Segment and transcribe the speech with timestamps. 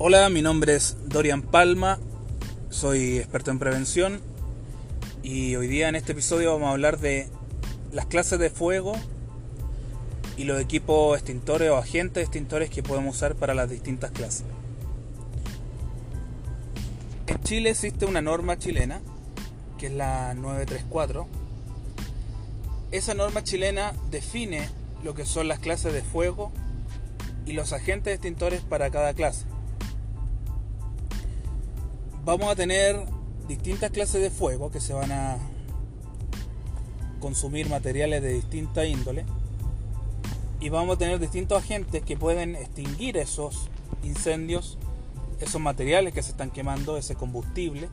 [0.00, 1.98] Hola, mi nombre es Dorian Palma,
[2.70, 4.20] soy experto en prevención
[5.24, 7.26] y hoy día en este episodio vamos a hablar de
[7.90, 8.92] las clases de fuego
[10.36, 14.44] y los equipos extintores o agentes extintores que podemos usar para las distintas clases.
[17.26, 19.00] En Chile existe una norma chilena,
[19.78, 21.26] que es la 934.
[22.92, 24.68] Esa norma chilena define
[25.02, 26.52] lo que son las clases de fuego
[27.46, 29.44] y los agentes extintores para cada clase.
[32.28, 33.06] Vamos a tener
[33.48, 35.38] distintas clases de fuego que se van a
[37.20, 39.24] consumir materiales de distinta índole
[40.60, 43.70] y vamos a tener distintos agentes que pueden extinguir esos
[44.02, 44.76] incendios,
[45.40, 47.88] esos materiales que se están quemando, ese combustible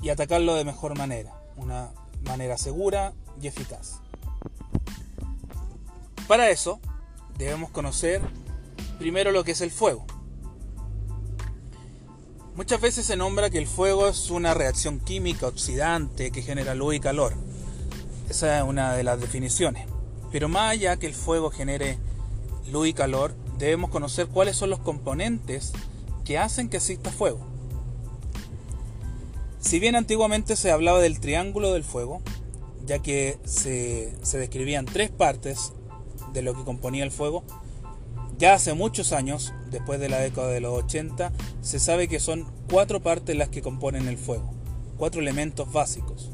[0.00, 1.90] y atacarlo de mejor manera, una
[2.24, 4.00] manera segura y eficaz.
[6.26, 6.80] Para eso
[7.36, 8.22] debemos conocer
[8.98, 10.06] primero lo que es el fuego.
[12.56, 16.94] Muchas veces se nombra que el fuego es una reacción química oxidante que genera luz
[16.94, 17.34] y calor.
[18.30, 19.86] Esa es una de las definiciones.
[20.32, 21.98] Pero más allá que el fuego genere
[22.72, 25.74] luz y calor, debemos conocer cuáles son los componentes
[26.24, 27.40] que hacen que exista fuego.
[29.60, 32.22] Si bien antiguamente se hablaba del triángulo del fuego,
[32.86, 35.74] ya que se, se describían tres partes
[36.32, 37.44] de lo que componía el fuego,
[38.38, 42.46] ya hace muchos años, después de la década de los 80, se sabe que son
[42.70, 44.52] cuatro partes las que componen el fuego,
[44.98, 46.30] cuatro elementos básicos.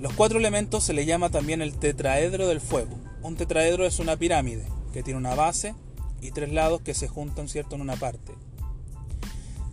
[0.00, 2.96] Los cuatro elementos se le llama también el tetraedro del fuego.
[3.22, 5.74] Un tetraedro es una pirámide que tiene una base
[6.20, 8.32] y tres lados que se juntan cierto en una parte.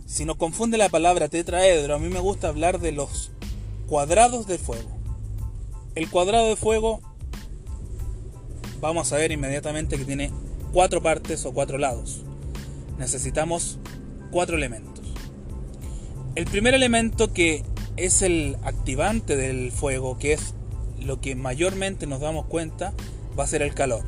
[0.06, 3.30] Si nos confunde la palabra tetraedro, a mí me gusta hablar de los
[3.86, 4.90] cuadrados del fuego.
[5.94, 7.00] El cuadrado de fuego
[8.80, 10.32] vamos a ver inmediatamente que tiene
[10.72, 12.22] cuatro partes o cuatro lados.
[12.98, 13.78] Necesitamos
[14.30, 15.04] cuatro elementos.
[16.34, 17.62] El primer elemento que
[17.96, 20.54] es el activante del fuego, que es
[20.98, 22.94] lo que mayormente nos damos cuenta,
[23.38, 24.04] va a ser el calor.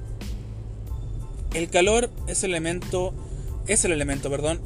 [1.53, 3.15] El calor es el elemento,
[3.67, 4.61] es el elemento, perdón,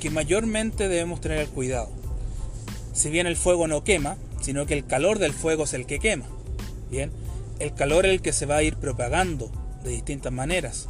[0.00, 1.90] que mayormente debemos tener el cuidado.
[2.92, 5.98] Si bien el fuego no quema, sino que el calor del fuego es el que
[5.98, 6.26] quema.
[6.90, 7.12] Bien,
[7.58, 9.50] el calor es el que se va a ir propagando
[9.84, 10.88] de distintas maneras.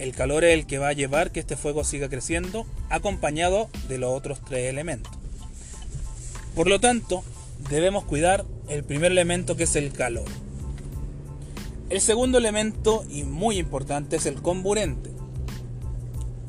[0.00, 3.98] El calor es el que va a llevar que este fuego siga creciendo acompañado de
[3.98, 5.12] los otros tres elementos.
[6.54, 7.22] Por lo tanto,
[7.68, 10.24] debemos cuidar el primer elemento que es el calor.
[11.90, 15.10] El segundo elemento y muy importante es el comburente.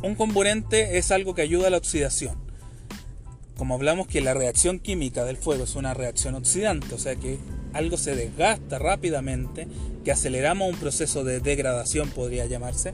[0.01, 2.37] Un comburente es algo que ayuda a la oxidación.
[3.57, 7.37] Como hablamos que la reacción química del fuego es una reacción oxidante, o sea que
[7.73, 9.67] algo se desgasta rápidamente,
[10.05, 12.93] que aceleramos un proceso de degradación podría llamarse,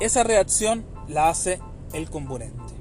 [0.00, 1.60] esa reacción la hace
[1.92, 2.74] el comburente.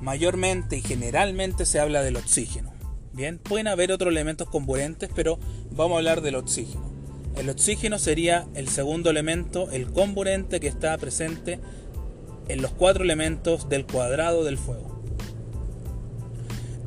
[0.00, 2.72] Mayormente y generalmente se habla del oxígeno.
[3.12, 5.38] Bien, pueden haber otros elementos comburentes, pero
[5.72, 6.88] vamos a hablar del oxígeno.
[7.36, 11.60] El oxígeno sería el segundo elemento, el comburente que está presente
[12.48, 15.00] en los cuatro elementos del cuadrado del fuego.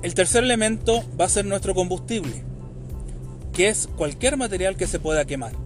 [0.02, 2.44] El tercer elemento va a ser nuestro combustible,
[3.54, 5.63] que es cualquier material que se pueda quemar.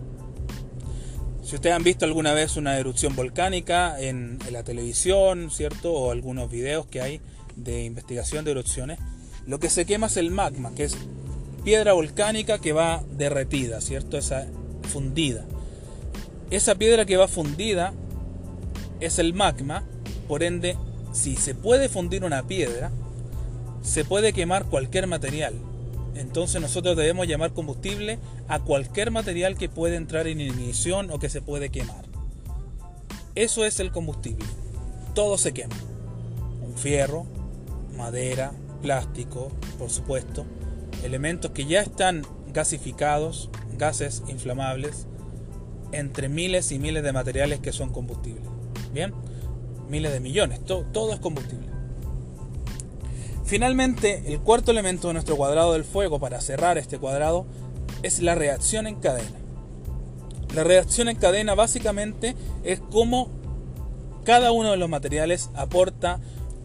[1.47, 5.93] Si ustedes han visto alguna vez una erupción volcánica en, la televisión, ¿cierto?
[5.93, 7.21] O algunos videos que hay
[7.55, 8.99] de investigación de erupciones,
[9.45, 10.97] lo que se quema es el magma, que es
[11.63, 14.17] piedra volcánica que va derretida, ¿cierto?
[14.17, 14.45] Esa
[14.89, 15.45] fundida.
[16.51, 17.93] Esa piedra que va fundida
[18.99, 19.85] es el magma,
[20.27, 20.75] por ende,
[21.13, 22.91] si se puede fundir una piedra,
[23.83, 25.53] se puede quemar cualquier material,
[26.17, 31.29] entonces nosotros debemos llamar combustible a cualquier material que puede entrar en ignición o que
[31.29, 32.05] se puede quemar.
[33.35, 34.45] Eso es el combustible.
[35.13, 35.75] Todo se quema.
[36.61, 37.25] Un fierro,
[37.95, 38.51] madera,
[38.81, 40.45] plástico, por supuesto.
[41.03, 45.05] Elementos que ya están gasificados, gases inflamables,
[45.91, 48.43] entre miles y miles de materiales que son combustibles.
[48.91, 49.13] Bien,
[49.89, 51.76] miles de millones, todo, todo es combustible.
[53.47, 57.45] Finalmente, el cuarto elemento de nuestro cuadrado del fuego para cerrar este cuadrado
[58.03, 59.37] es la reacción en cadena.
[60.53, 62.35] La reacción en cadena básicamente
[62.65, 63.29] es cómo
[64.25, 66.19] cada uno de los materiales aporta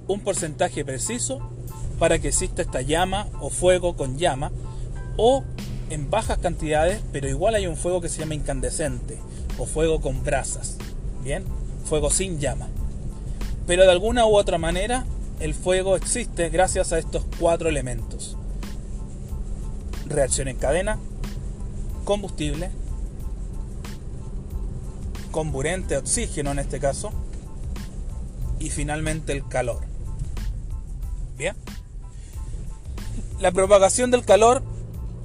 [0.08, 1.38] un porcentaje preciso
[2.00, 4.50] para que exista esta llama o fuego con llama
[5.16, 5.44] o
[5.88, 9.18] en bajas cantidades, pero igual hay un fuego que se llama incandescente
[9.56, 10.78] o fuego con brasas,
[11.22, 11.44] ¿bien?
[11.84, 12.66] Fuego sin llama.
[13.68, 15.04] Pero de alguna u otra manera
[15.42, 18.36] el fuego existe gracias a estos cuatro elementos.
[20.06, 21.00] Reacción en cadena,
[22.04, 22.70] combustible,
[25.32, 27.10] comburente, oxígeno en este caso,
[28.60, 29.80] y finalmente el calor.
[31.36, 31.56] Bien.
[33.40, 34.62] La propagación del calor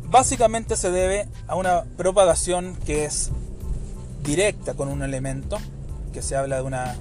[0.10, 3.30] básicamente se debe a una propagación que es
[4.24, 5.60] directa con un elemento,
[6.12, 6.96] que se habla de una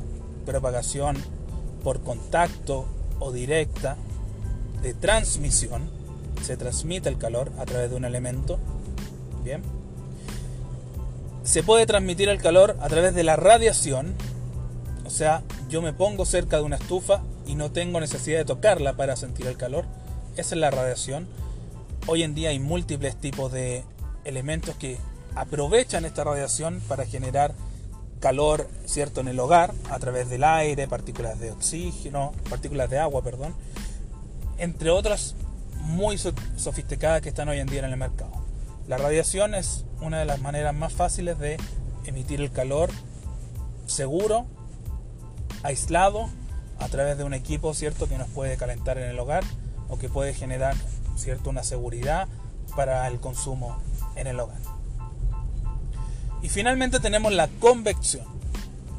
[0.45, 1.17] propagación
[1.83, 2.87] por contacto
[3.19, 3.97] o directa
[4.83, 5.91] de transmisión,
[6.43, 8.59] se transmite el calor a través de un elemento.
[9.43, 9.63] Bien.
[11.45, 14.15] Se puede transmitir el calor a través de la radiación,
[15.05, 18.95] o sea, yo me pongo cerca de una estufa y no tengo necesidad de tocarla
[18.95, 19.85] para sentir el calor.
[20.37, 21.29] Esa es la radiación.
[22.09, 23.85] Hoy en día hay múltiples tipos de
[24.25, 24.99] elementos que
[25.35, 27.55] aprovechan esta radiación para generar
[28.21, 33.23] calor, ¿cierto?, en el hogar a través del aire, partículas de oxígeno, partículas de agua,
[33.23, 33.55] perdón,
[34.59, 35.35] entre otras
[35.81, 38.33] muy sofisticadas que están hoy en día en el mercado.
[38.89, 41.59] La radiación es una de las maneras más fáciles de
[42.05, 42.91] emitir el calor
[43.87, 44.47] seguro
[45.63, 46.29] aislado
[46.79, 49.45] a través de un equipo cierto que nos puede calentar en el hogar
[49.89, 50.75] o que puede generar
[51.17, 52.29] cierto una seguridad
[52.75, 53.79] para el consumo
[54.17, 54.76] en el hogar.
[56.47, 58.25] Y finalmente tenemos la convección.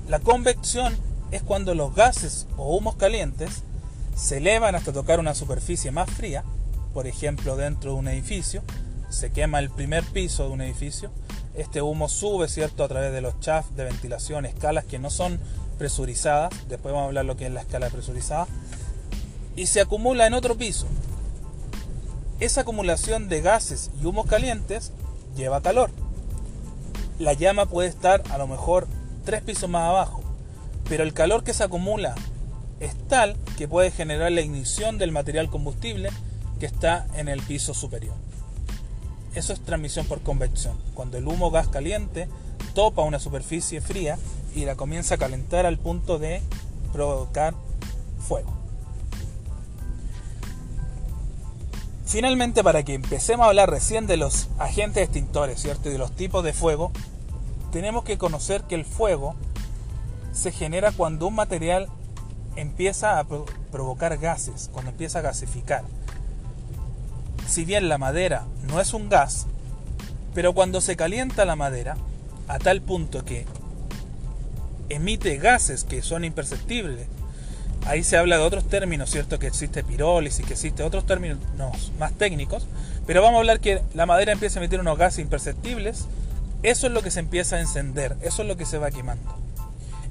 [0.10, 0.94] La convección
[1.32, 3.64] es cuando los gases o humos calientes
[4.18, 6.44] se elevan hasta tocar una superficie más fría,
[6.94, 8.64] por ejemplo dentro de un edificio,
[9.10, 11.10] se quema el primer piso de un edificio,
[11.56, 15.40] este humo sube, ¿cierto?, a través de los shafts de ventilación, escalas que no son
[15.78, 18.46] presurizada, después vamos a hablar lo que es la escala presurizada,
[19.56, 20.86] y se acumula en otro piso.
[22.42, 24.92] Esa acumulación de gases y humos calientes
[25.38, 25.92] lleva calor.
[27.20, 28.88] La llama puede estar a lo mejor
[29.26, 30.22] tres pisos más abajo,
[30.88, 32.16] pero el calor que se acumula
[32.80, 36.10] es tal que puede generar la ignición del material combustible
[36.60, 38.16] que está en el piso superior.
[39.34, 40.78] Eso es transmisión por convección.
[40.94, 42.28] Cuando el humo gas caliente
[42.74, 44.18] topa una superficie fría
[44.56, 46.42] y la comienza a calentar al punto de
[46.94, 47.54] provocar
[48.20, 48.57] fuego.
[52.08, 55.90] Finalmente, para que empecemos a hablar recién de los agentes extintores, ¿cierto?
[55.90, 56.94] Y de los tipos de fuego,
[57.74, 59.36] tenemos que conocer que el fuego
[60.32, 61.90] se genera cuando un material
[62.56, 65.84] empieza a provocar gases, cuando empieza a gasificar.
[67.46, 69.46] Si bien la madera no es un gas,
[70.34, 71.98] pero cuando se calienta la madera,
[72.48, 73.46] a tal punto que
[74.88, 77.08] emite gases que son imperceptibles.
[77.86, 79.40] Ahí se habla de otros términos, ¿cierto?
[79.40, 81.40] Que existe pirólisis, que existe otros términos
[81.98, 82.68] más técnicos.
[83.06, 86.06] Pero vamos a hablar que la madera empieza a emitir unos gases imperceptibles.
[86.64, 89.38] Eso es lo que se empieza a encender, eso es lo que se va quemando.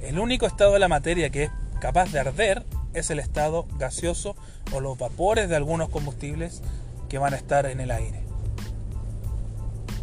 [0.00, 2.64] El único estado de la materia que es capaz de arder
[2.94, 4.36] es el estado gaseoso
[4.72, 6.62] o los vapores de algunos combustibles
[7.08, 8.22] que van a estar en el aire.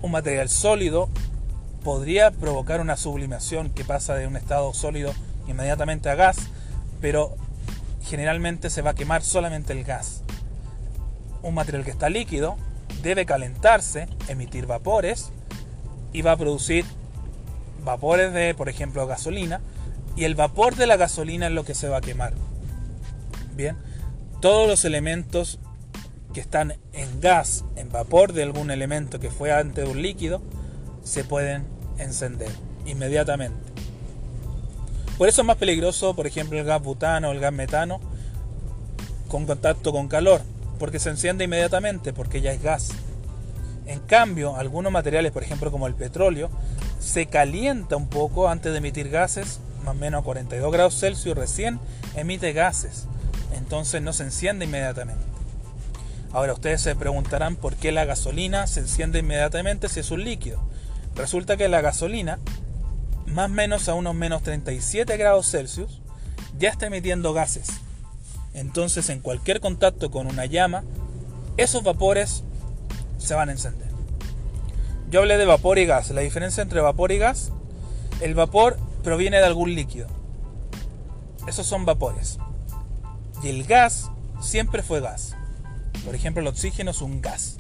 [0.02, 1.10] Un material sólido
[1.84, 5.14] podría provocar una sublimación que pasa de un estado sólido
[5.48, 6.38] inmediatamente a gas,
[7.02, 7.36] pero
[8.04, 10.22] generalmente se va a quemar solamente el gas.
[11.42, 12.58] Un material que está líquido
[13.02, 15.32] debe calentarse, emitir vapores
[16.12, 16.86] y va a producir
[17.84, 19.62] vapores de, por ejemplo, gasolina,
[20.16, 22.34] y el vapor de la gasolina es lo que se va a quemar.
[23.56, 23.78] Bien,
[24.42, 25.60] todos los elementos
[26.34, 30.42] que están en gas, en vapor de algún elemento que fue antes un líquido,
[31.04, 31.66] se pueden
[31.98, 32.50] encender
[32.86, 33.63] inmediatamente.
[35.18, 38.00] Por eso es más peligroso, por ejemplo, el gas butano o el gas metano
[39.28, 40.42] con contacto con calor,
[40.80, 42.90] porque se enciende inmediatamente, porque ya es gas.
[43.86, 46.50] En cambio, algunos materiales, por ejemplo, como el petróleo,
[47.00, 51.36] se calienta un poco antes de emitir gases, más o menos a 42 grados Celsius
[51.36, 51.80] recién
[52.16, 53.06] emite gases,
[53.56, 55.24] entonces no se enciende inmediatamente.
[56.32, 60.60] Ahora ustedes se preguntarán por qué la gasolina se enciende inmediatamente si es un líquido.
[61.16, 62.40] Resulta que la gasolina,
[63.34, 66.02] más o menos a unos menos 37 grados Celsius,
[66.58, 67.68] ya está emitiendo gases.
[68.54, 70.84] Entonces en cualquier contacto con una llama,
[71.58, 72.44] esos vapores
[73.18, 73.90] se van a encender.
[75.10, 76.10] Yo hablé de vapor y gas.
[76.12, 77.52] La diferencia entre vapor y gas,
[78.22, 80.08] el vapor proviene de algún líquido.
[81.48, 82.40] Esos son vapores.
[83.44, 84.10] Y el gas
[84.42, 85.36] siempre fue gas.
[86.06, 87.58] Por ejemplo, el oxígeno es un gas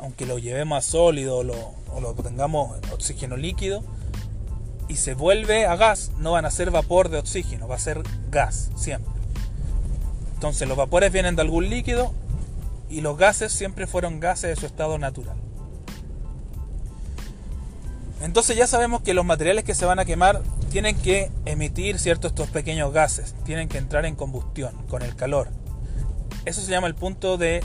[0.00, 3.84] aunque lo llevemos a sólido o lo, tengamos oxígeno líquido,
[4.90, 8.02] y se vuelve a gas, no van a ser vapor de oxígeno, va a ser
[8.28, 9.12] gas siempre.
[10.34, 12.12] Entonces los vapores vienen de algún líquido
[12.88, 15.36] y los gases siempre fueron gases de su estado natural.
[18.20, 20.42] Entonces ya sabemos que los materiales que se van a quemar
[20.72, 25.50] tienen que emitir ciertos estos pequeños gases, tienen que entrar en combustión con el calor.
[26.46, 27.62] Eso se llama el punto de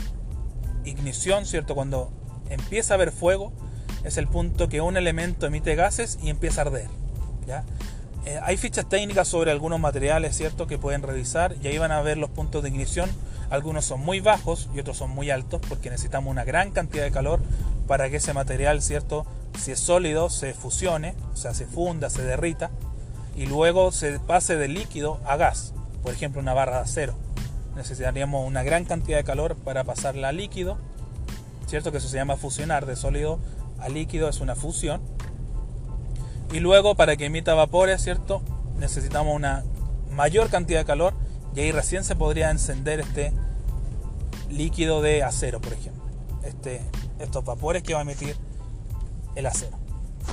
[0.84, 1.74] ignición, ¿cierto?
[1.74, 2.12] Cuando
[2.50, 3.52] empieza a haber fuego,
[4.04, 7.05] es el punto que un elemento emite gases y empieza a arder.
[8.26, 10.66] Eh, hay fichas técnicas sobre algunos materiales, ¿cierto?
[10.66, 13.08] Que pueden revisar y ahí van a ver los puntos de ignición.
[13.50, 17.12] Algunos son muy bajos y otros son muy altos porque necesitamos una gran cantidad de
[17.12, 17.40] calor
[17.86, 19.26] para que ese material, ¿cierto?
[19.56, 22.70] Si es sólido, se fusione, o sea, se funda, se derrita
[23.36, 25.72] y luego se pase de líquido a gas.
[26.02, 27.14] Por ejemplo, una barra de acero.
[27.76, 30.78] Necesitaríamos una gran cantidad de calor para pasarla a líquido,
[31.68, 31.92] ¿cierto?
[31.92, 33.38] Que eso se llama fusionar de sólido
[33.78, 35.00] a líquido, es una fusión
[36.56, 38.40] y luego para que emita vapores, ¿cierto?
[38.78, 39.62] Necesitamos una
[40.10, 41.12] mayor cantidad de calor
[41.54, 43.34] y ahí recién se podría encender este
[44.48, 46.02] líquido de acero, por ejemplo.
[46.44, 46.80] Este,
[47.18, 48.38] estos vapores que va a emitir
[49.34, 49.76] el acero.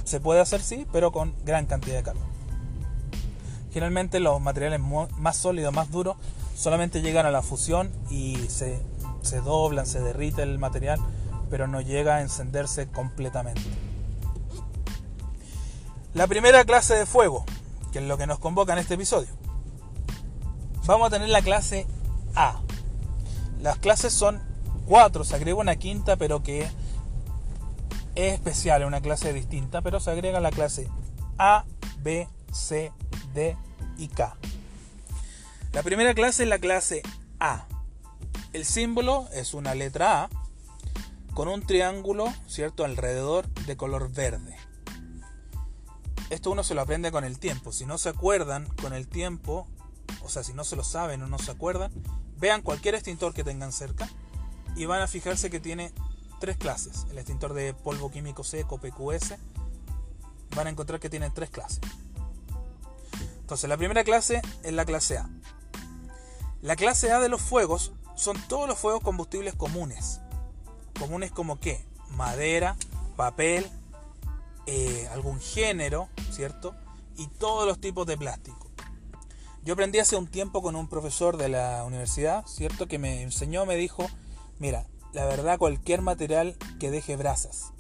[0.05, 2.23] Se puede hacer sí, pero con gran cantidad de calor.
[3.73, 6.15] Generalmente los materiales más sólidos, más duros,
[6.55, 8.79] solamente llegan a la fusión y se,
[9.23, 11.01] se doblan, se derrite el material,
[11.49, 13.61] pero no llega a encenderse completamente.
[16.13, 17.43] La primera clase de fuego,
[17.91, 19.29] que es lo que nos convoca en este episodio.
[20.85, 21.87] Vamos a tener la clase
[22.35, 22.61] A.
[23.59, 24.39] Las clases son
[24.85, 26.69] cuatro, se agrega una quinta, pero que
[28.13, 30.87] es especial, es una clase distinta, pero se agrega la clase
[31.39, 31.65] A,
[32.03, 32.91] B, C,
[33.33, 33.57] D
[33.97, 34.37] y K.
[35.71, 37.01] La primera clase es la clase
[37.39, 37.65] A.
[38.51, 40.29] El símbolo es una letra A
[41.33, 44.55] con un triángulo, ¿cierto?, alrededor de color verde
[46.33, 47.71] esto uno se lo aprende con el tiempo.
[47.71, 49.67] Si no se acuerdan con el tiempo,
[50.23, 51.91] o sea, si no se lo saben o no se acuerdan,
[52.37, 54.09] vean cualquier extintor que tengan cerca
[54.75, 55.93] y van a fijarse que tiene
[56.39, 57.05] tres clases.
[57.11, 59.35] El extintor de polvo químico seco, PQS,
[60.55, 61.79] van a encontrar que tiene tres clases.
[63.39, 65.29] Entonces, la primera clase es la clase A.
[66.61, 70.21] La clase A de los fuegos son todos los fuegos combustibles comunes.
[70.97, 71.85] Comunes como qué?
[72.09, 72.75] Madera,
[73.15, 73.69] papel,
[74.65, 76.75] eh, algún género, ¿cierto?
[77.17, 78.69] Y todos los tipos de plástico.
[79.63, 82.87] Yo aprendí hace un tiempo con un profesor de la universidad, ¿cierto?
[82.87, 84.05] Que me enseñó, me dijo,
[84.59, 87.71] mira, la verdad cualquier material que deje brasas,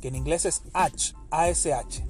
[0.00, 2.02] que en inglés es H, ASH.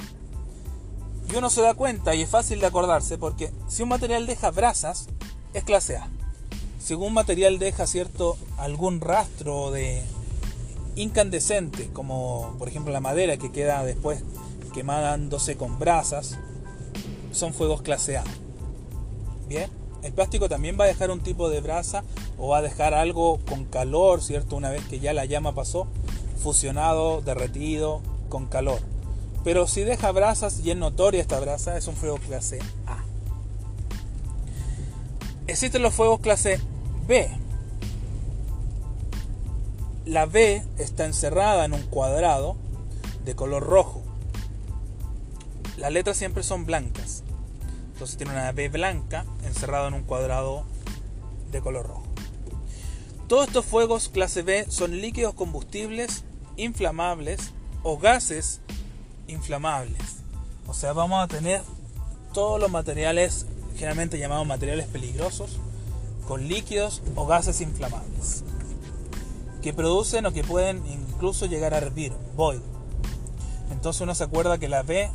[1.28, 4.50] Y uno se da cuenta y es fácil de acordarse porque si un material deja
[4.50, 5.06] brasas,
[5.54, 6.08] es clase A.
[6.80, 8.36] Si un material deja, ¿cierto?
[8.58, 10.04] Algún rastro de,
[11.02, 14.22] incandescente, como por ejemplo la madera que queda después
[14.72, 16.38] quemándose con brasas,
[17.32, 18.24] son fuegos clase A.
[19.48, 19.70] Bien,
[20.02, 22.04] el plástico también va a dejar un tipo de brasa
[22.38, 24.56] o va a dejar algo con calor, ¿cierto?
[24.56, 25.86] Una vez que ya la llama pasó,
[26.42, 28.80] fusionado, derretido, con calor.
[29.44, 33.04] Pero si deja brasas y es notoria esta brasa, es un fuego clase A.
[35.46, 36.60] Existen los fuegos clase
[37.08, 37.28] B,
[40.06, 42.56] la B está encerrada en un cuadrado
[43.24, 44.02] de color rojo.
[45.76, 47.22] Las letras siempre son blancas.
[47.92, 50.64] Entonces tiene una B blanca encerrada en un cuadrado
[51.52, 52.02] de color rojo.
[53.28, 56.24] Todos estos fuegos clase B son líquidos combustibles
[56.56, 57.52] inflamables
[57.82, 58.60] o gases
[59.28, 60.22] inflamables.
[60.66, 61.62] O sea, vamos a tener
[62.32, 65.58] todos los materiales generalmente llamados materiales peligrosos
[66.26, 68.44] con líquidos o gases inflamables
[69.62, 72.62] que producen o que pueden incluso llegar a hervir, boil.
[73.70, 75.10] Entonces uno se acuerda que la B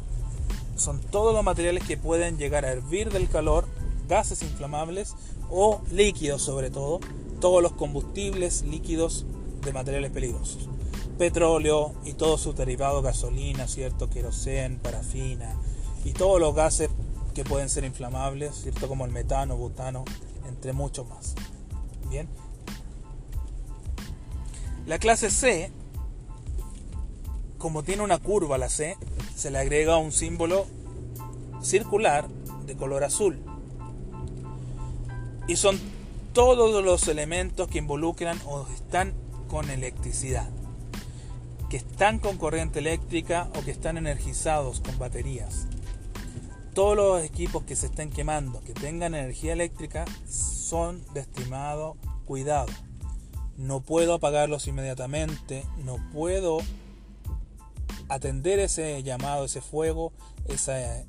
[0.75, 3.65] son todos los materiales que pueden llegar a hervir del calor,
[4.07, 5.15] gases inflamables
[5.49, 6.99] o líquidos sobre todo,
[7.39, 9.25] todos los combustibles líquidos
[9.63, 10.69] de materiales peligrosos.
[11.17, 15.55] Petróleo y todos sus derivados, gasolina, cierto, querosén, parafina
[16.03, 16.89] y todos los gases
[17.33, 20.05] que pueden ser inflamables, cierto, como el metano, butano,
[20.47, 21.35] entre muchos más.
[22.09, 22.29] Bien,
[24.85, 25.71] la clase C,
[27.57, 28.97] como tiene una curva la C,
[29.35, 30.67] se le agrega un símbolo
[31.61, 32.27] circular
[32.67, 33.39] de color azul.
[35.47, 35.79] Y son
[36.33, 39.13] todos los elementos que involucran o están
[39.47, 40.49] con electricidad,
[41.69, 45.67] que están con corriente eléctrica o que están energizados con baterías.
[46.75, 52.67] Todos los equipos que se estén quemando, que tengan energía eléctrica, son de estimado cuidado
[53.57, 56.59] no puedo apagarlos inmediatamente, no puedo
[58.09, 60.11] atender ese llamado, ese fuego,
[60.47, 61.05] ese,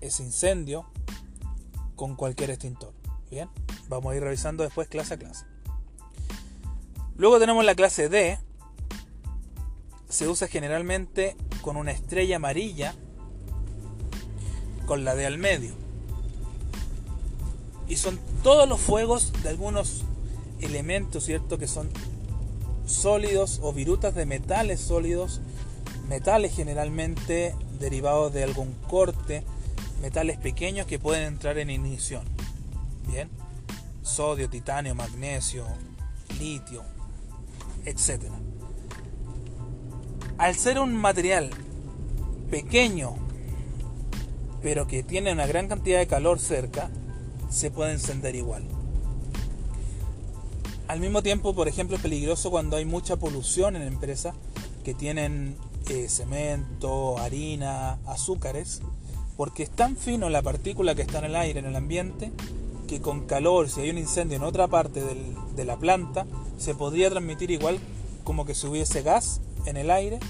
[0.00, 0.86] incendio
[1.96, 2.92] con cualquier extintor.
[3.30, 3.48] Bien,
[3.88, 5.46] vamos a ir revisando después clase a clase.
[7.16, 8.38] Luego tenemos la clase D.
[10.08, 12.94] Se usa generalmente con una estrella amarilla
[14.86, 15.74] con la D al medio.
[17.88, 20.04] Y son todos los fuegos de algunos
[20.62, 21.58] elementos, ¿cierto?
[21.58, 21.90] Que son
[22.86, 25.40] sólidos o virutas de metales sólidos,
[26.08, 29.44] metales generalmente derivados de algún corte,
[30.00, 32.24] metales pequeños que pueden entrar en ignición.
[33.08, 33.28] Bien,
[34.02, 35.66] sodio, titanio, magnesio,
[36.38, 36.82] litio,
[37.84, 38.24] etc.
[40.38, 41.50] Al ser un material
[42.50, 43.14] pequeño,
[44.62, 46.90] pero que tiene una gran cantidad de calor cerca,
[47.50, 48.64] se puede encender igual.
[50.92, 54.34] Al mismo tiempo, por ejemplo, es peligroso cuando hay mucha polución en empresas
[54.84, 55.56] que tienen
[55.88, 58.82] eh, cemento, harina, azúcares,
[59.38, 62.30] porque es tan fino la partícula que está en el aire, en el ambiente,
[62.88, 65.02] que con calor, si hay un incendio en otra parte
[65.56, 66.26] de la planta,
[66.58, 67.78] se podría transmitir igual
[68.22, 70.20] como que si hubiese gas en el aire,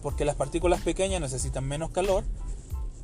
[0.00, 2.22] porque las partículas pequeñas necesitan menos calor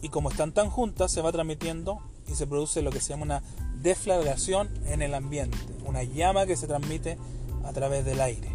[0.00, 1.98] y como están tan juntas se va transmitiendo
[2.30, 3.42] y se produce lo que se llama una
[3.82, 7.18] deflagración en el ambiente, una llama que se transmite
[7.64, 8.48] a través del aire,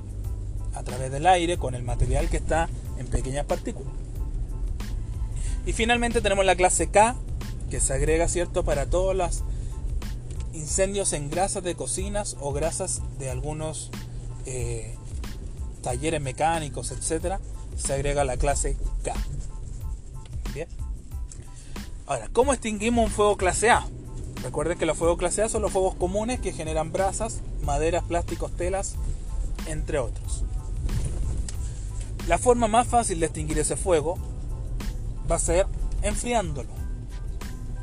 [0.74, 3.92] a través del aire con el material que está en pequeñas partículas.
[5.66, 7.16] Y finalmente tenemos la clase K,
[7.70, 9.44] que se agrega, ¿cierto?, para todos los
[10.54, 13.92] incendios en grasas de cocinas o grasas de algunos
[14.46, 14.96] eh,
[15.82, 17.40] talleres mecánicos, etcétera,
[17.76, 19.14] se agrega la clase K.
[20.54, 20.68] Bien.
[22.08, 23.84] Ahora, ¿cómo extinguimos un fuego clase A?
[24.44, 28.52] Recuerden que los fuegos clase A son los fuegos comunes que generan brasas, maderas, plásticos,
[28.52, 28.94] telas,
[29.66, 30.44] entre otros.
[32.28, 34.20] La forma más fácil de extinguir ese fuego
[35.30, 35.66] va a ser
[36.04, 36.70] enfriándolo.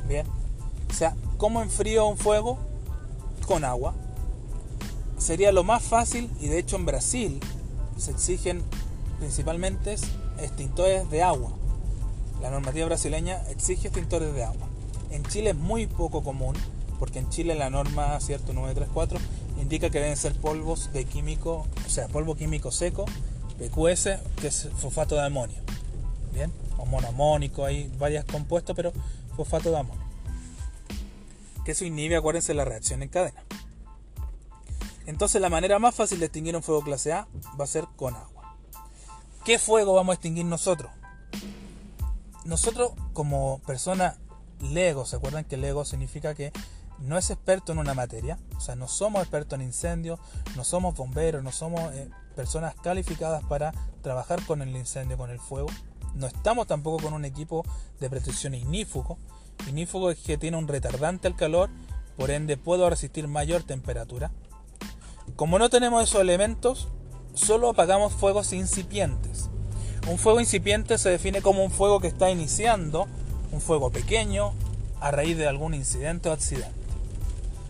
[0.07, 0.25] Bien.
[0.89, 2.57] O sea, ¿cómo enfrío un fuego?
[3.45, 3.93] Con agua.
[5.17, 7.39] Sería lo más fácil y de hecho en Brasil
[7.97, 8.63] se exigen
[9.19, 9.95] principalmente
[10.37, 11.51] extintores de agua.
[12.43, 14.67] La normativa brasileña exige extintores de agua.
[15.11, 16.57] En Chile es muy poco común,
[16.99, 19.17] porque en Chile la norma cierto 934
[19.61, 23.05] indica que deben ser polvos de químico, o sea, polvo químico seco,
[23.59, 25.55] PQS, que es fosfato de amonio.
[26.33, 28.91] Bien, o monoamónico, hay varios compuestos, pero
[29.37, 30.03] fosfato de amonio.
[31.63, 33.41] Que eso inhibe, acuérdense, la reacción en cadena.
[35.05, 37.25] Entonces la manera más fácil de extinguir un fuego clase A
[37.57, 38.57] va a ser con agua.
[39.45, 40.91] ¿Qué fuego vamos a extinguir nosotros?
[42.45, 44.17] Nosotros como persona
[44.59, 46.51] Lego, ¿se acuerdan que Lego significa que
[46.99, 48.37] no es experto en una materia?
[48.57, 50.19] O sea, no somos expertos en incendios,
[50.55, 55.39] no somos bomberos, no somos eh, personas calificadas para trabajar con el incendio, con el
[55.39, 55.69] fuego.
[56.15, 57.65] No estamos tampoco con un equipo
[57.99, 59.17] de protección ignífugo.
[59.67, 61.69] Ignífugo es que tiene un retardante al calor,
[62.17, 64.31] por ende puedo resistir mayor temperatura.
[65.35, 66.89] Como no tenemos esos elementos,
[67.33, 69.49] solo apagamos fuegos incipientes.
[70.07, 73.07] Un fuego incipiente se define como un fuego que está iniciando,
[73.51, 74.53] un fuego pequeño,
[74.99, 76.71] a raíz de algún incidente o accidente.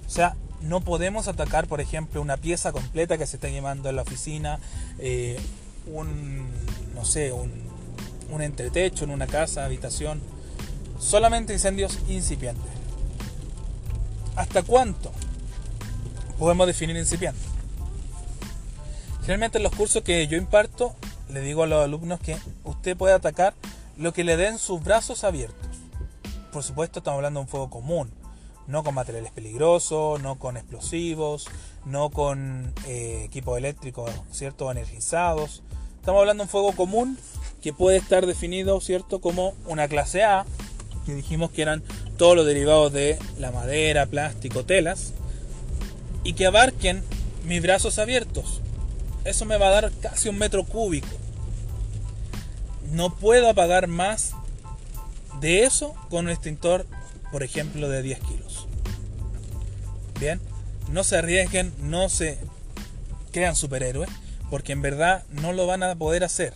[0.07, 3.95] O sea, no podemos atacar, por ejemplo, una pieza completa que se está quemando en
[3.95, 4.59] la oficina,
[4.97, 5.39] eh,
[5.87, 6.47] un,
[6.95, 7.51] no sé, un,
[8.31, 10.21] un entretecho en una casa, habitación.
[10.99, 12.71] Solamente incendios incipientes.
[14.35, 15.11] ¿Hasta cuánto
[16.39, 17.41] podemos definir incipiente?
[19.21, 20.95] Generalmente en los cursos que yo imparto,
[21.29, 23.53] le digo a los alumnos que usted puede atacar
[23.97, 25.67] lo que le den sus brazos abiertos.
[26.51, 28.11] Por supuesto, estamos hablando de un fuego común,
[28.67, 31.47] no con materiales peligrosos, no con explosivos,
[31.85, 34.71] no con eh, equipos eléctricos, ¿cierto?
[34.71, 35.63] Energizados.
[35.99, 37.17] Estamos hablando de un fuego común
[37.61, 39.19] que puede estar definido, ¿cierto?
[39.19, 40.45] Como una clase A,
[41.05, 41.83] que dijimos que eran
[42.17, 45.13] todos los derivados de la madera, plástico, telas,
[46.23, 47.03] y que abarquen
[47.45, 48.61] mis brazos abiertos,
[49.25, 51.07] eso me va a dar casi un metro cúbico.
[52.91, 54.33] No puedo apagar más
[55.39, 56.85] de eso con un extintor,
[57.31, 58.67] por ejemplo, de 10 kilos.
[60.19, 60.39] Bien,
[60.91, 62.37] no se arriesguen, no se
[63.31, 64.09] crean superhéroes,
[64.49, 66.53] porque en verdad no lo van a poder hacer.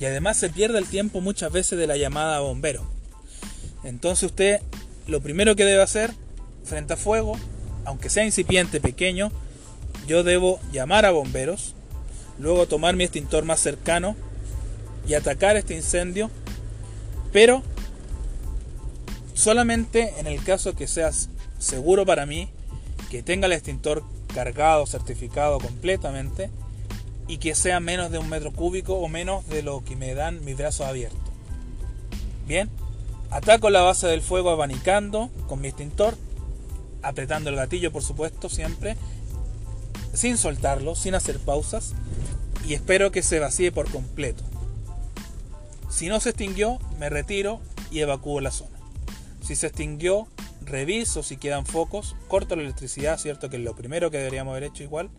[0.00, 2.88] Y además se pierde el tiempo muchas veces de la llamada a bombero.
[3.84, 4.60] Entonces usted
[5.06, 6.12] lo primero que debe hacer
[6.64, 7.38] frente a fuego,
[7.84, 9.30] aunque sea incipiente, pequeño,
[10.06, 11.74] yo debo llamar a bomberos,
[12.38, 14.16] luego tomar mi extintor más cercano
[15.06, 16.30] y atacar este incendio,
[17.32, 17.62] pero
[19.34, 22.48] solamente en el caso que seas seguro para mí,
[23.10, 24.02] que tenga el extintor
[24.34, 26.50] cargado, certificado completamente
[27.28, 30.44] y que sea menos de un metro cúbico o menos de lo que me dan
[30.44, 31.20] mis brazos abiertos.
[32.46, 32.68] Bien,
[33.30, 36.16] ataco la base del fuego abanicando con mi extintor,
[37.02, 38.96] apretando el gatillo por supuesto siempre,
[40.16, 41.94] sin soltarlo, sin hacer pausas
[42.66, 44.42] y espero que se vacíe por completo.
[45.90, 48.76] Si no se extinguió, me retiro y evacúo la zona.
[49.42, 50.26] Si se extinguió,
[50.62, 54.64] reviso si quedan focos, corto la electricidad, cierto que es lo primero que deberíamos haber
[54.64, 55.10] hecho igual,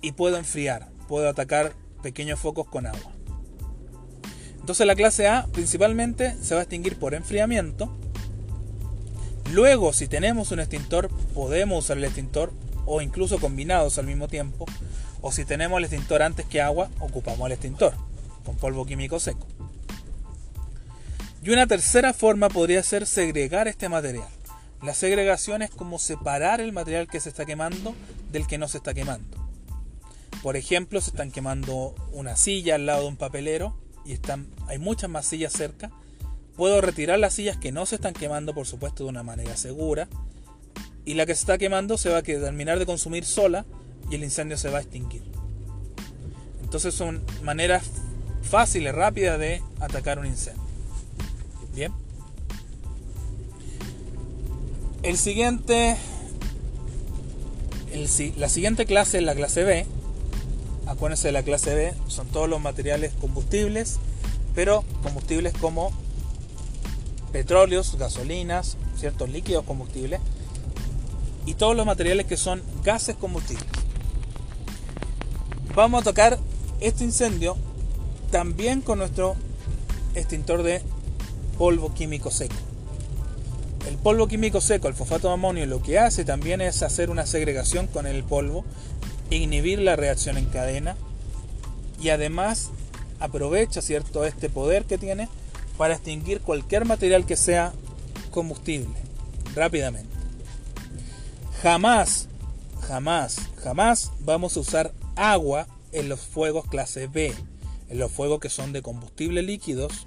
[0.00, 3.12] y puedo enfriar, puedo atacar pequeños focos con agua.
[4.60, 7.94] Entonces la clase A principalmente se va a extinguir por enfriamiento,
[9.52, 12.52] Luego, si tenemos un extintor, podemos usar el extintor
[12.88, 14.64] o incluso combinados al mismo tiempo.
[15.20, 17.94] O si tenemos el extintor antes que agua, ocupamos el extintor
[18.44, 19.46] con polvo químico seco.
[21.42, 24.28] Y una tercera forma podría ser segregar este material.
[24.82, 27.94] La segregación es como separar el material que se está quemando
[28.32, 29.36] del que no se está quemando.
[30.42, 34.78] Por ejemplo, se están quemando una silla al lado de un papelero y están, hay
[34.78, 35.90] muchas más sillas cerca.
[36.56, 40.08] Puedo retirar las sillas que no se están quemando, por supuesto, de una manera segura.
[41.04, 43.64] Y la que se está quemando se va a terminar de consumir sola
[44.10, 45.22] y el incendio se va a extinguir.
[46.62, 47.84] Entonces son maneras
[48.42, 50.62] fáciles, rápidas de atacar un incendio.
[51.74, 51.92] Bien.
[55.02, 55.96] El siguiente,
[58.36, 59.86] la siguiente clase es la clase B.
[60.86, 63.98] Acuérdense de la clase B, son todos los materiales combustibles,
[64.54, 65.92] pero combustibles como
[67.30, 70.20] petróleos, gasolinas, ciertos líquidos combustibles
[71.46, 73.66] y todos los materiales que son gases combustibles.
[75.74, 76.38] Vamos a tocar
[76.80, 77.56] este incendio
[78.30, 79.36] también con nuestro
[80.14, 80.82] extintor de
[81.56, 82.54] polvo químico seco.
[83.88, 87.26] El polvo químico seco, el fosfato de amonio, lo que hace también es hacer una
[87.26, 88.64] segregación con el polvo,
[89.30, 90.96] inhibir la reacción en cadena
[92.00, 92.70] y además
[93.20, 95.28] aprovecha cierto este poder que tiene
[95.76, 97.72] para extinguir cualquier material que sea
[98.30, 98.94] combustible
[99.54, 100.17] rápidamente.
[101.62, 102.28] Jamás,
[102.82, 107.34] jamás, jamás vamos a usar agua en los fuegos clase B,
[107.88, 110.06] en los fuegos que son de combustible líquidos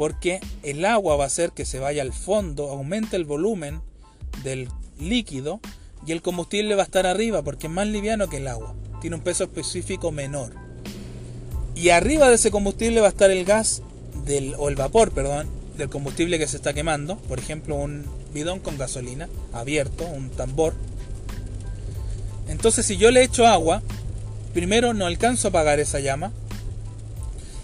[0.00, 3.82] porque el agua va a hacer que se vaya al fondo, aumente el volumen
[4.42, 5.60] del líquido
[6.06, 9.16] y el combustible va a estar arriba porque es más liviano que el agua, tiene
[9.16, 10.54] un peso específico menor.
[11.74, 13.82] Y arriba de ese combustible va a estar el gas
[14.56, 18.78] o el vapor, perdón, del combustible que se está quemando, por ejemplo, un bidón con
[18.78, 20.74] gasolina abierto, un tambor.
[22.48, 23.82] Entonces, si yo le echo agua,
[24.52, 26.32] primero no alcanzo a apagar esa llama,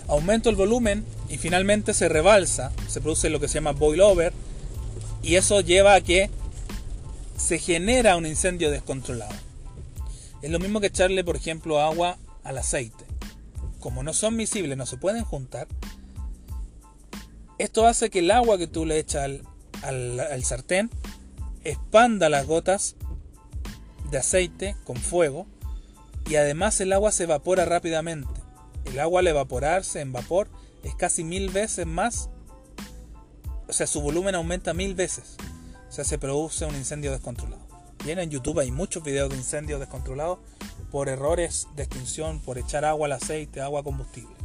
[0.09, 4.33] aumento el volumen y finalmente se rebalsa, se produce lo que se llama boil over
[5.23, 6.31] y eso lleva a que
[7.37, 9.35] se genera un incendio descontrolado.
[10.43, 13.05] Es lo mismo que echarle, por ejemplo, agua al aceite.
[13.81, 15.69] Como no son miscibles, no se pueden juntar,
[17.59, 19.31] esto hace que el agua que tú le echas
[19.83, 20.90] al, al sartén
[21.64, 22.97] expanda las gotas
[24.11, 25.47] de aceite con fuego
[26.29, 28.40] y además el agua se evapora rápidamente.
[28.87, 30.49] El agua al evaporarse en vapor
[30.83, 32.31] es casi mil veces más,
[33.69, 35.37] o sea, su volumen aumenta mil veces.
[35.88, 37.64] O sea, se produce un incendio descontrolado.
[38.05, 40.38] Bien, en YouTube hay muchos videos de incendios descontrolados
[40.90, 44.36] por errores de extinción, por echar agua al aceite, agua combustible.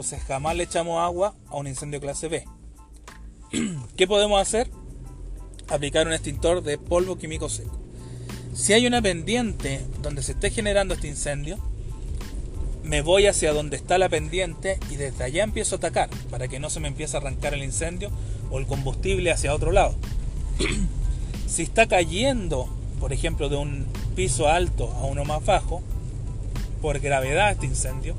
[0.00, 2.46] Entonces jamás le echamos agua a un incendio clase B.
[3.98, 4.70] ¿Qué podemos hacer?
[5.68, 7.78] Aplicar un extintor de polvo químico seco.
[8.54, 11.58] Si hay una pendiente donde se esté generando este incendio,
[12.82, 16.60] me voy hacia donde está la pendiente y desde allá empiezo a atacar para que
[16.60, 18.10] no se me empiece a arrancar el incendio
[18.50, 19.94] o el combustible hacia otro lado.
[21.46, 23.86] si está cayendo, por ejemplo, de un
[24.16, 25.82] piso alto a uno más bajo,
[26.80, 28.16] por gravedad este incendio,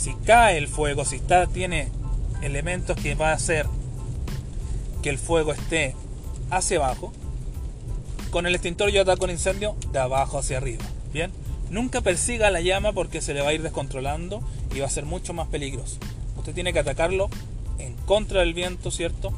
[0.00, 1.88] si cae el fuego, si está, tiene
[2.42, 3.66] elementos que va a hacer
[5.02, 5.94] que el fuego esté
[6.50, 7.12] hacia abajo,
[8.30, 10.84] con el extintor yo ataco el incendio de abajo hacia arriba.
[11.12, 11.32] Bien,
[11.70, 14.42] Nunca persiga la llama porque se le va a ir descontrolando
[14.74, 15.98] y va a ser mucho más peligroso.
[16.36, 17.30] Usted tiene que atacarlo
[17.78, 19.32] en contra del viento, ¿cierto?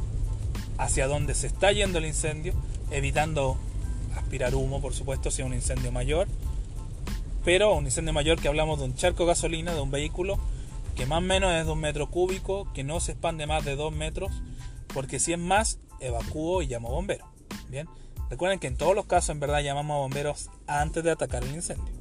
[0.79, 2.55] Hacia donde se está yendo el incendio,
[2.91, 3.59] evitando
[4.17, 6.27] aspirar humo, por supuesto, si es un incendio mayor.
[7.45, 10.39] Pero un incendio mayor que hablamos de un charco de gasolina, de un vehículo
[10.95, 13.77] que más o menos es de un metro cúbico, que no se expande más de
[13.77, 14.31] dos metros,
[14.93, 17.29] porque si es más, evacúo y llamo a bomberos.
[17.69, 17.89] Bien,
[18.29, 21.55] recuerden que en todos los casos en verdad llamamos a bomberos antes de atacar el
[21.55, 21.93] incendio.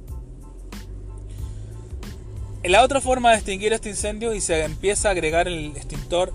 [2.64, 6.32] La otra forma de extinguir este incendio y se empieza a agregar el extintor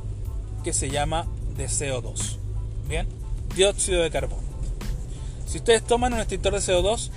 [0.63, 2.37] que se llama de CO2.
[2.89, 3.07] Bien,
[3.55, 4.47] dióxido de carbono.
[5.45, 7.11] Si ustedes toman un extintor de CO2,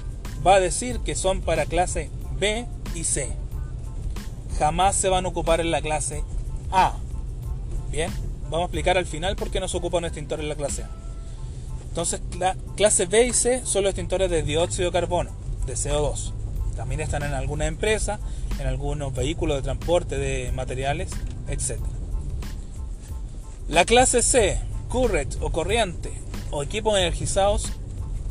[0.47, 3.31] va a decir que son para clase B y C.
[4.59, 6.23] Jamás se van a ocupar en la clase
[6.71, 6.95] A.
[7.91, 8.11] Bien,
[8.45, 10.85] vamos a explicar al final por qué no se ocupa un extintor en la clase
[10.85, 10.91] A.
[11.89, 15.31] Entonces, la clase B y C son los extintores de dióxido de carbono,
[15.67, 16.33] de CO2.
[16.77, 18.21] También están en alguna empresa
[18.61, 21.11] en algunos vehículos de transporte de materiales,
[21.49, 21.81] etc.
[23.69, 26.13] La clase C, current o corriente
[26.51, 27.73] o equipos energizados,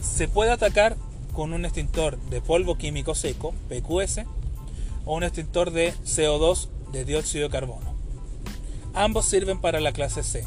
[0.02, 0.95] se puede atacar
[1.34, 4.26] con un extintor de polvo químico seco, PQS,
[5.06, 7.96] o un extintor de CO2 de dióxido de carbono.
[8.94, 10.44] Ambos sirven para la clase C.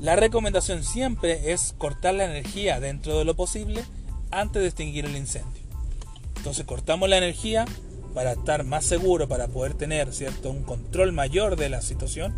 [0.00, 3.82] La recomendación siempre es cortar la energía dentro de lo posible
[4.30, 5.62] antes de extinguir el incendio.
[6.36, 7.64] Entonces cortamos la energía
[8.14, 10.50] para estar más seguro, para poder tener ¿cierto?
[10.50, 12.34] un control mayor de la situación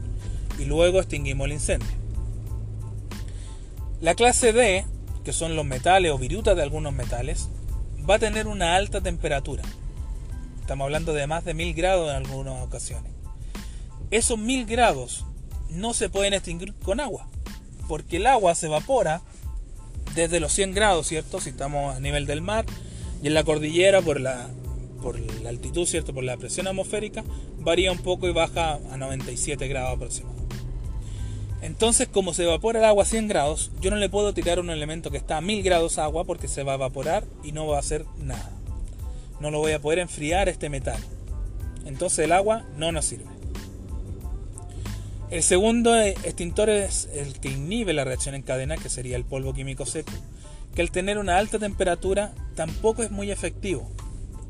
[0.58, 1.88] y luego extinguimos el incendio.
[4.00, 4.84] La clase D,
[5.24, 7.48] que son los metales o virutas de algunos metales,
[8.08, 9.62] va a tener una alta temperatura.
[10.60, 13.12] Estamos hablando de más de 1000 grados en algunas ocasiones.
[14.10, 15.24] Esos 1000 grados
[15.70, 17.26] no se pueden extinguir con agua,
[17.86, 19.20] porque el agua se evapora
[20.14, 21.40] desde los 100 grados, ¿cierto?
[21.40, 22.64] Si estamos a nivel del mar
[23.22, 24.48] y en la cordillera por la,
[25.02, 26.14] por la altitud, ¿cierto?
[26.14, 27.24] Por la presión atmosférica,
[27.58, 30.37] varía un poco y baja a 97 grados aproximadamente.
[31.60, 34.70] Entonces, como se evapora el agua a 100 grados, yo no le puedo tirar un
[34.70, 37.76] elemento que está a 1000 grados agua porque se va a evaporar y no va
[37.76, 38.50] a hacer nada.
[39.40, 41.00] No lo voy a poder enfriar este metal.
[41.84, 43.38] Entonces el agua no nos sirve.
[45.30, 49.52] El segundo extintor es el que inhibe la reacción en cadena, que sería el polvo
[49.52, 50.12] químico seco,
[50.74, 53.90] que al tener una alta temperatura tampoco es muy efectivo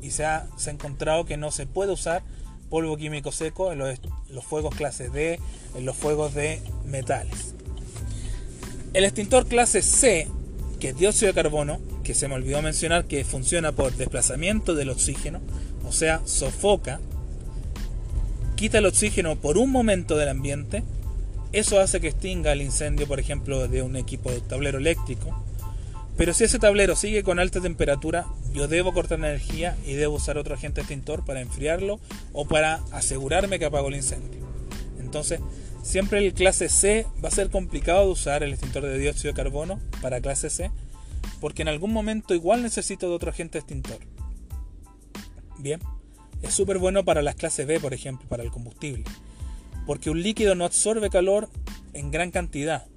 [0.01, 2.23] y se ha, se ha encontrado que no se puede usar
[2.69, 3.99] polvo químico seco en los,
[4.43, 5.39] fuegos clase D,
[5.75, 7.55] en los fuegos de metales.
[8.93, 10.27] El extintor clase C,
[10.79, 14.89] que es dióxido de carbono, que se me olvidó mencionar que funciona por desplazamiento del
[14.89, 15.41] oxígeno,
[15.87, 16.99] o sea, sofoca,
[18.55, 20.83] quita el oxígeno por un momento del ambiente,
[21.51, 25.43] eso hace que extinga el incendio, por ejemplo, de un equipo de tablero eléctrico,
[26.19, 30.37] pero si ese tablero sigue con alta temperatura, yo debo cortar energía y debo usar
[30.37, 32.01] otro agente extintor para enfriarlo
[32.33, 34.41] o para asegurarme que apago el incendio.
[34.99, 35.39] Entonces,
[35.81, 39.41] siempre el clase C va a ser complicado de usar el extintor de dióxido de
[39.41, 40.71] carbono para clase C,
[41.39, 43.99] porque en algún momento igual necesito de otro agente extintor.
[45.57, 45.79] Bien,
[46.41, 49.05] es súper bueno para las clases B, por ejemplo, para el combustible,
[49.85, 51.47] porque un líquido no absorbe calor
[51.93, 52.87] en gran cantidad.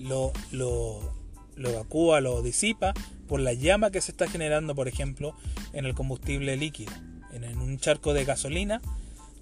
[0.00, 1.15] Lo, lo
[1.56, 2.94] lo evacúa, lo disipa
[3.26, 5.34] por la llama que se está generando, por ejemplo,
[5.72, 6.92] en el combustible líquido.
[7.32, 8.80] En un charco de gasolina,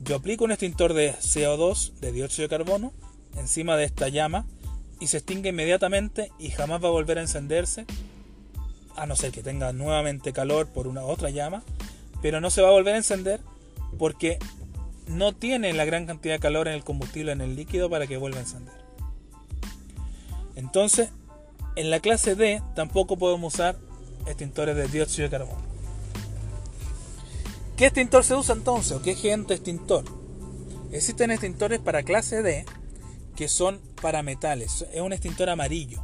[0.01, 2.93] yo aplico un extintor de CO2, de dióxido de carbono,
[3.37, 4.47] encima de esta llama
[5.01, 7.85] y se extingue inmediatamente y jamás va a volver a encenderse,
[8.97, 11.63] a no ser que tenga nuevamente calor por una otra llama,
[12.23, 13.41] pero no se va a volver a encender
[13.99, 14.39] porque
[15.07, 18.17] no tiene la gran cantidad de calor en el combustible, en el líquido, para que
[18.17, 18.75] vuelva a encender.
[20.57, 21.11] Entonces,
[21.77, 23.77] en la clase D tampoco podemos usar
[24.27, 25.63] extintores de dióxido de carbono.
[27.77, 28.93] ¿Qué extintor se usa entonces?
[28.93, 30.05] ¿O qué agente extintor?
[30.93, 32.65] Existen extintores para clase D
[33.35, 34.87] que son para metales.
[34.93, 36.03] Es un extintor amarillo.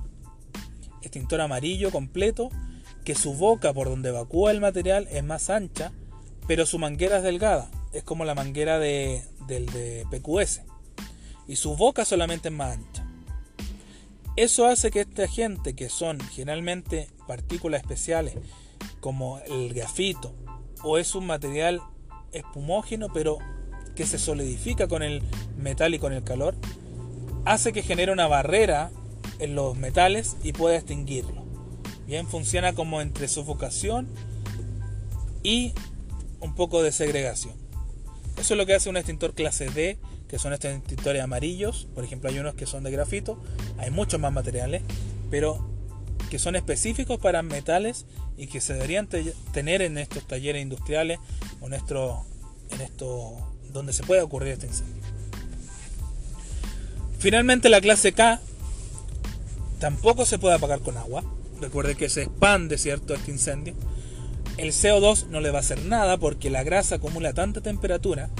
[1.03, 2.51] Extintor amarillo completo
[3.05, 5.93] que su boca por donde evacúa el material es más ancha,
[6.47, 7.71] pero su manguera es delgada.
[7.93, 10.63] Es como la manguera de, del de PQS.
[11.47, 13.00] Y su boca solamente es más ancha.
[14.37, 18.35] Eso hace que este agente, que son generalmente partículas especiales
[19.01, 20.35] como el grafito,
[20.83, 21.83] o es un material
[22.33, 23.39] espumógeno pero
[23.97, 25.23] que se solidifica con el
[25.59, 26.55] metal y con el calor,
[27.45, 28.91] hace que genere una barrera
[29.41, 31.45] en los metales y pueda extinguirlo.
[32.07, 34.09] Bien, funciona como entre sofocación
[35.43, 35.73] y
[36.41, 37.55] un poco de segregación.
[38.37, 39.99] Eso es lo que hace un extintor clase D
[40.31, 41.89] que son estos extintores amarillos.
[41.93, 43.43] Por ejemplo, hay unos que son de grafito,
[43.79, 44.83] hay muchos más materiales,
[45.29, 45.69] pero
[46.31, 49.09] que son específicos para metales y que se deberían
[49.53, 51.19] tener en estos talleres industriales
[51.61, 52.25] o en esto,
[52.71, 53.37] en esto
[53.73, 55.03] donde se puede ocurrir este incendio.
[57.19, 58.41] Finalmente la clase K
[59.81, 61.25] tampoco se puede apagar con agua.
[61.61, 63.75] Recuerde que se expande, ¿cierto?, este incendio.
[64.57, 68.31] El CO2 no le va a hacer nada porque la grasa acumula tanta temperatura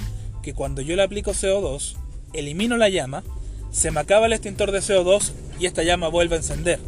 [0.41, 1.95] que cuando yo le aplico CO2,
[2.33, 3.23] elimino la llama,
[3.71, 6.79] se me acaba el extintor de CO2 y esta llama vuelve a encender.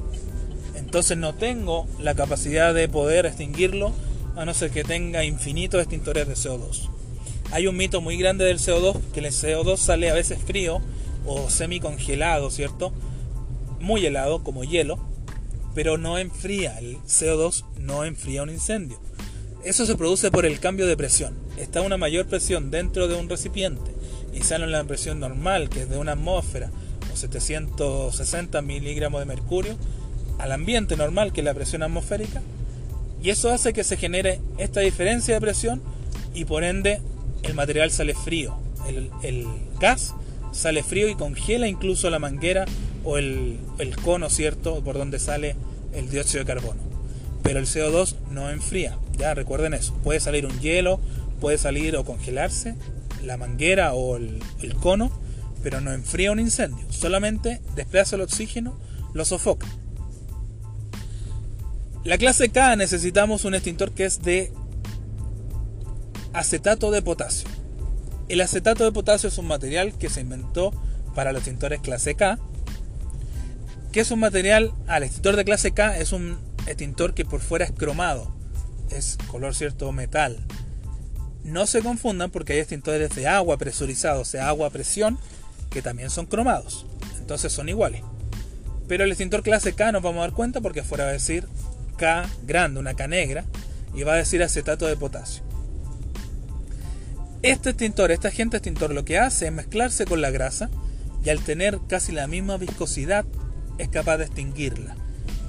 [0.75, 3.93] Entonces no tengo la capacidad de poder extinguirlo
[4.35, 6.89] a no ser que tenga infinitos extintores de CO2.
[7.51, 10.81] Hay un mito muy grande del CO2, que el CO2 sale a veces frío
[11.25, 12.91] o semi congelado, ¿cierto?
[13.79, 14.99] Muy helado, como hielo,
[15.75, 16.77] pero no enfría.
[16.79, 18.99] El CO2 no enfría un incendio.
[19.63, 21.33] Eso se produce por el cambio de presión.
[21.57, 23.91] Está una mayor presión dentro de un recipiente
[24.33, 26.69] y sale la presión normal, que es de una atmósfera
[27.13, 29.77] o 760 miligramos de mercurio,
[30.37, 32.41] al ambiente normal, que es la presión atmosférica,
[33.21, 35.81] y eso hace que se genere esta diferencia de presión
[36.33, 36.99] y por ende
[37.43, 38.57] el material sale frío.
[39.23, 39.47] El,
[39.79, 40.13] gas
[40.51, 42.65] sale frío y congela incluso la manguera
[43.05, 43.59] o el
[44.03, 45.55] cono, ¿cierto?, por donde sale
[45.93, 46.92] el dióxido de carbono
[47.43, 48.97] pero el CO2 no enfría.
[49.17, 49.93] Ya recuerden eso.
[50.03, 50.99] Puede salir un hielo,
[51.39, 52.75] puede salir o congelarse
[53.23, 54.41] la manguera o el,
[54.81, 55.11] cono,
[55.61, 58.77] pero no enfría un incendio, solamente desplaza el oxígeno,
[59.13, 59.67] lo sofoca.
[62.03, 64.51] La clase K necesitamos un extintor que es de
[66.33, 67.47] acetato de potasio.
[68.27, 70.73] El acetato de potasio es un material que se inventó
[71.15, 72.39] para los extintores clase K.
[73.93, 77.65] Que es un material, al extintor de clase K es un extintor que por fuera
[77.65, 78.33] es cromado,
[78.89, 80.39] es color cierto metal.
[81.43, 85.17] No se confundan porque hay extintores de agua presurizados, o sea, agua a presión,
[85.69, 86.85] que también son cromados.
[87.19, 88.01] Entonces son iguales.
[88.87, 91.47] Pero el extintor clase K nos vamos a dar cuenta porque fuera va a decir
[91.97, 93.45] K grande, una K negra,
[93.93, 95.43] y va a decir acetato de potasio.
[97.41, 100.69] Este extintor, este agente extintor lo que hace es mezclarse con la grasa
[101.25, 103.25] y al tener casi la misma viscosidad
[103.77, 104.95] es capaz de extinguirla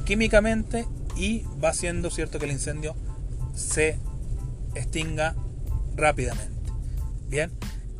[0.04, 2.94] químicamente y va haciendo cierto que el incendio
[3.54, 3.98] se
[4.74, 5.34] extinga
[5.94, 6.52] rápidamente.
[7.28, 7.50] Bien,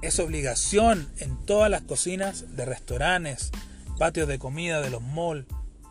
[0.02, 3.50] es obligación en todas las cocinas de restaurantes,
[3.98, 5.46] patios de comida, de los malls,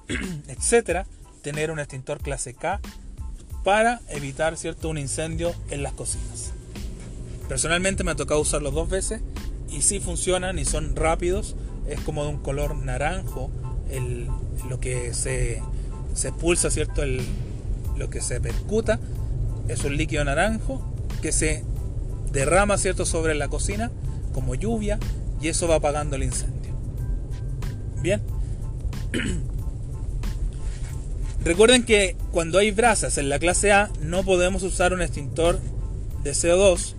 [0.47, 1.05] etcétera,
[1.41, 2.79] tener un extintor clase K
[3.63, 6.51] para evitar cierto un incendio en las cocinas.
[7.47, 9.21] Personalmente me ha tocado usarlo dos veces
[9.69, 11.55] y sí funcionan y son rápidos.
[11.87, 13.51] Es como de un color naranjo
[13.89, 14.27] el,
[14.69, 15.61] lo que se,
[16.13, 17.03] se expulsa, ¿cierto?
[17.03, 17.21] El,
[17.97, 18.99] lo que se percuta
[19.67, 20.81] es un líquido naranjo
[21.21, 21.63] que se
[22.31, 23.05] derrama, ¿cierto?
[23.05, 23.91] Sobre la cocina
[24.33, 24.99] como lluvia
[25.41, 26.73] y eso va apagando el incendio.
[28.01, 28.21] Bien.
[31.45, 35.59] Recuerden que cuando hay brasas en la clase A no podemos usar un extintor
[36.23, 36.95] de CO2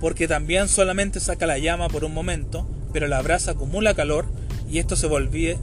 [0.00, 4.26] porque también solamente saca la llama por un momento, pero la brasa acumula calor
[4.70, 5.08] y esto se,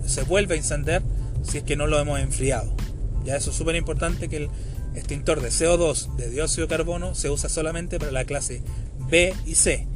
[0.05, 1.03] se vuelve a encender
[1.43, 2.73] si es que no lo hemos enfriado.
[3.23, 4.49] Ya eso es súper importante que el
[4.95, 8.61] extintor de CO2 de dióxido de carbono se usa solamente para la clase
[9.09, 9.87] B y C.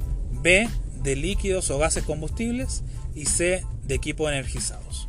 [0.41, 0.69] B
[1.01, 2.83] de líquidos o gases combustibles
[3.15, 5.07] y C de equipos energizados.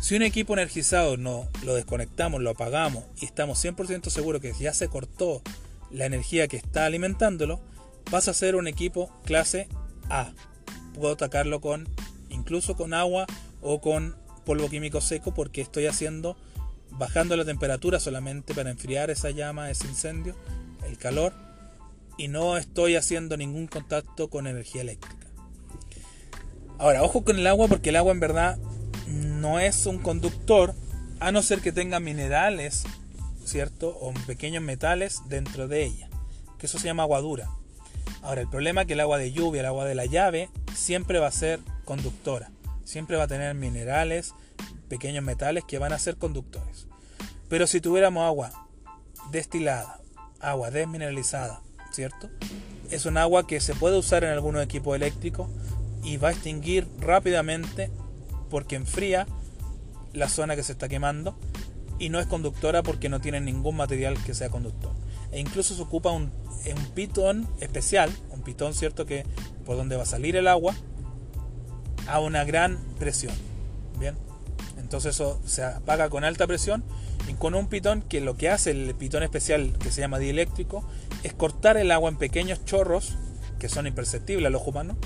[0.00, 4.74] Si un equipo energizado no lo desconectamos, lo apagamos y estamos 100% seguros que ya
[4.74, 5.40] se cortó
[5.90, 7.60] la energía que está alimentándolo,
[8.10, 9.68] pasa a ser un equipo clase
[10.10, 10.32] A.
[10.94, 11.88] Puedo atacarlo con
[12.28, 13.26] incluso con agua
[13.62, 16.36] o con polvo químico seco porque estoy haciendo
[16.90, 20.36] bajando la temperatura solamente para enfriar esa llama, ese incendio,
[20.86, 21.32] el calor
[22.16, 25.26] y no estoy haciendo ningún contacto con energía eléctrica.
[26.78, 28.58] Ahora, ojo con el agua porque el agua en verdad
[29.08, 30.74] no es un conductor
[31.20, 32.84] a no ser que tenga minerales,
[33.44, 33.88] ¿cierto?
[34.00, 36.08] O pequeños metales dentro de ella,
[36.58, 37.48] que eso se llama agua dura.
[38.22, 41.18] Ahora, el problema es que el agua de lluvia, el agua de la llave, siempre
[41.18, 42.50] va a ser conductora.
[42.84, 44.34] Siempre va a tener minerales,
[44.88, 46.86] pequeños metales que van a ser conductores.
[47.48, 48.68] Pero si tuviéramos agua
[49.30, 50.00] destilada,
[50.40, 51.60] agua desmineralizada,
[51.92, 52.30] ¿cierto?
[52.90, 55.48] Es un agua que se puede usar en algunos equipos eléctricos
[56.02, 57.90] y va a extinguir rápidamente
[58.50, 59.26] porque enfría
[60.12, 61.36] la zona que se está quemando
[61.98, 64.92] y no es conductora porque no tiene ningún material que sea conductor.
[65.32, 66.30] E incluso se ocupa un
[66.72, 69.24] un pitón especial, un pitón cierto que
[69.66, 70.74] por donde va a salir el agua
[72.06, 73.34] a una gran presión.
[73.98, 74.16] Bien,
[74.94, 76.84] entonces eso se apaga con alta presión
[77.28, 80.88] y con un pitón que lo que hace el pitón especial que se llama dieléctrico
[81.24, 83.16] es cortar el agua en pequeños chorros
[83.58, 84.96] que son imperceptibles al ojo humano,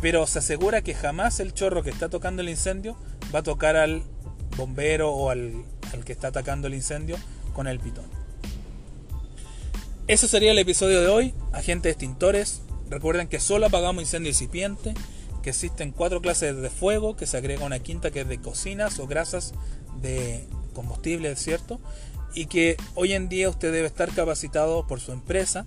[0.00, 2.96] pero se asegura que jamás el chorro que está tocando el incendio
[3.32, 4.02] va a tocar al
[4.56, 5.52] bombero o al,
[5.92, 7.16] al que está atacando el incendio
[7.52, 8.06] con el pitón.
[10.08, 11.34] Ese sería el episodio de hoy.
[11.52, 12.62] Agentes extintores.
[12.90, 14.94] Recuerden que solo apagamos incendio incipiente,
[15.42, 18.98] que existen cuatro clases de fuego, que se agrega una quinta que es de cocinas
[18.98, 19.52] o grasas
[20.00, 21.80] de combustible, ¿cierto?
[22.34, 25.66] Y que hoy en día usted debe estar capacitado por su empresa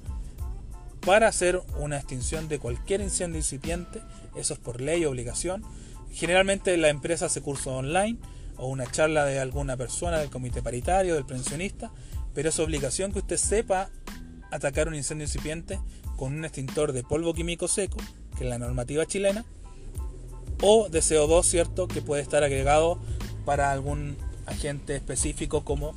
[1.06, 4.02] para hacer una extinción de cualquier incendio incipiente.
[4.36, 5.64] Eso es por ley, obligación.
[6.12, 8.18] Generalmente la empresa hace curso online
[8.58, 11.92] o una charla de alguna persona del comité paritario, del pensionista,
[12.34, 13.90] pero es obligación que usted sepa
[14.52, 15.80] atacar un incendio incipiente
[16.16, 17.98] con un extintor de polvo químico seco,
[18.38, 19.46] que es la normativa chilena,
[20.62, 23.00] o de CO2, ¿cierto?, que puede estar agregado
[23.46, 25.96] para algún agente específico como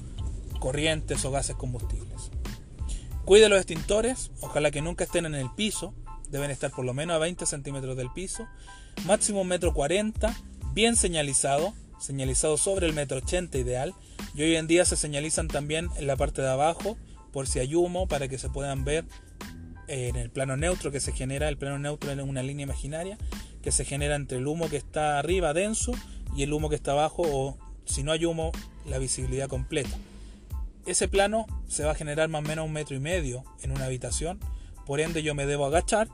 [0.59, 2.31] corrientes o gases combustibles.
[3.25, 5.95] Cuide los extintores, ojalá que nunca estén en el piso,
[6.31, 8.47] deben estar por lo menos a 20 centímetros del piso,
[9.05, 10.35] máximo metro 40,
[10.73, 13.95] bien señalizado, señalizado sobre el metro 80 ideal,
[14.35, 16.97] y hoy en día se señalizan también en la parte de abajo
[17.33, 19.05] por si hay humo para que se puedan ver
[19.89, 23.19] en el plano neutro que se genera, el plano neutro es una línea imaginaria
[23.63, 25.93] que se genera entre el humo que está arriba denso
[26.37, 28.53] y el humo que está abajo o si no hay humo
[28.87, 29.97] la visibilidad completa.
[30.87, 33.87] Ese plano se va a generar más o menos un metro y medio en una
[33.87, 34.39] habitación,
[34.87, 36.09] por ende yo me debo agachar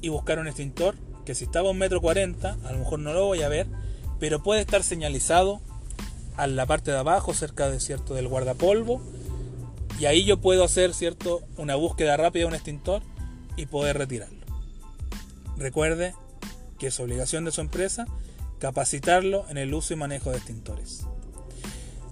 [0.00, 0.94] y buscar un extintor
[1.24, 3.66] que si estaba a un metro cuarenta, a lo mejor no lo voy a ver,
[4.20, 5.60] pero puede estar señalizado
[6.36, 9.02] a la parte de abajo, cerca de cierto del guardapolvo,
[9.98, 13.02] y ahí yo puedo hacer cierto una búsqueda rápida de un extintor
[13.56, 14.38] y poder retirarlo.
[15.56, 16.14] Recuerde
[16.78, 18.06] que es obligación de su empresa
[18.58, 21.04] capacitarlo en el uso y manejo de extintores.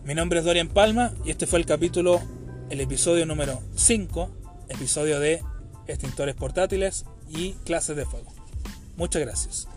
[0.05, 2.23] Mi nombre es Dorian Palma y este fue el capítulo,
[2.71, 4.31] el episodio número 5,
[4.69, 5.43] episodio de
[5.89, 8.33] extintores portátiles y clases de fuego.
[8.97, 9.69] Muchas gracias.